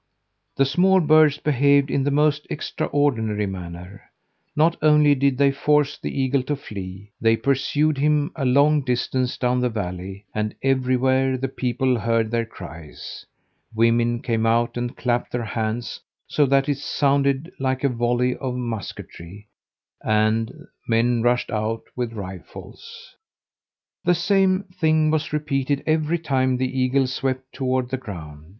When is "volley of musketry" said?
17.87-19.49